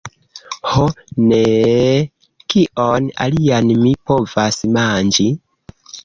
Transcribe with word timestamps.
Ho, 0.75 0.83
neeeee... 1.31 1.99
kion 2.53 3.09
alian 3.25 3.69
mi 3.83 3.91
povas 4.13 4.57
manĝi? 4.79 5.27